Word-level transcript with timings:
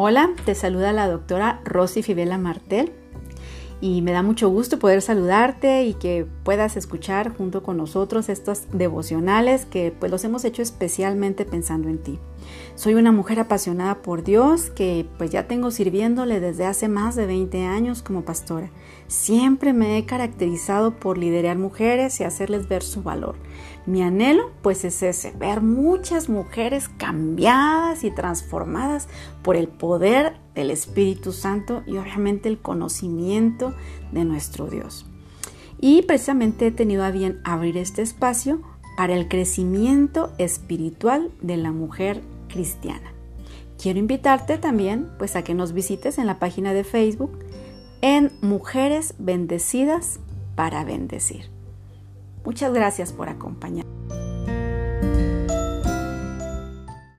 Hola, 0.00 0.30
te 0.44 0.54
saluda 0.54 0.92
la 0.92 1.08
doctora 1.08 1.60
Rosy 1.64 2.04
Fibela 2.04 2.38
Martel 2.38 2.92
y 3.80 4.02
me 4.02 4.12
da 4.12 4.22
mucho 4.22 4.48
gusto 4.48 4.78
poder 4.78 5.02
saludarte 5.02 5.84
y 5.84 5.94
que 5.94 6.26
puedas 6.42 6.76
escuchar 6.76 7.36
junto 7.36 7.62
con 7.62 7.76
nosotros 7.76 8.28
estos 8.28 8.66
devocionales 8.72 9.66
que 9.66 9.94
pues 9.98 10.10
los 10.10 10.24
hemos 10.24 10.44
hecho 10.44 10.62
especialmente 10.62 11.44
pensando 11.44 11.88
en 11.88 11.98
ti. 11.98 12.18
Soy 12.74 12.94
una 12.94 13.12
mujer 13.12 13.40
apasionada 13.40 14.02
por 14.02 14.24
Dios 14.24 14.70
que 14.70 15.06
pues 15.18 15.30
ya 15.30 15.46
tengo 15.46 15.70
sirviéndole 15.70 16.40
desde 16.40 16.66
hace 16.66 16.88
más 16.88 17.14
de 17.14 17.26
20 17.26 17.66
años 17.66 18.02
como 18.02 18.24
pastora. 18.24 18.70
Siempre 19.06 19.72
me 19.72 19.98
he 19.98 20.06
caracterizado 20.06 20.96
por 20.96 21.18
liderar 21.18 21.58
mujeres 21.58 22.20
y 22.20 22.24
hacerles 22.24 22.68
ver 22.68 22.82
su 22.82 23.02
valor. 23.02 23.36
Mi 23.86 24.02
anhelo 24.02 24.50
pues 24.62 24.84
es 24.84 25.02
ese, 25.02 25.32
ver 25.32 25.60
muchas 25.60 26.28
mujeres 26.28 26.88
cambiadas 26.88 28.04
y 28.04 28.10
transformadas 28.10 29.08
por 29.42 29.56
el 29.56 29.68
poder 29.68 30.36
del 30.58 30.70
Espíritu 30.72 31.32
Santo 31.32 31.84
y 31.86 31.98
obviamente 31.98 32.48
el 32.48 32.58
conocimiento 32.58 33.74
de 34.10 34.24
nuestro 34.24 34.66
Dios. 34.66 35.06
Y 35.80 36.02
precisamente 36.02 36.66
he 36.66 36.70
tenido 36.72 37.04
a 37.04 37.12
bien 37.12 37.40
abrir 37.44 37.76
este 37.76 38.02
espacio 38.02 38.60
para 38.96 39.14
el 39.14 39.28
crecimiento 39.28 40.32
espiritual 40.38 41.30
de 41.40 41.56
la 41.56 41.70
mujer 41.70 42.22
cristiana. 42.48 43.12
Quiero 43.80 44.00
invitarte 44.00 44.58
también 44.58 45.08
pues 45.18 45.36
a 45.36 45.44
que 45.44 45.54
nos 45.54 45.72
visites 45.72 46.18
en 46.18 46.26
la 46.26 46.40
página 46.40 46.72
de 46.72 46.82
Facebook 46.82 47.38
en 48.00 48.32
Mujeres 48.40 49.14
Bendecidas 49.18 50.18
para 50.56 50.82
Bendecir. 50.82 51.50
Muchas 52.44 52.72
gracias 52.72 53.12
por 53.12 53.28
acompañarme. 53.28 53.97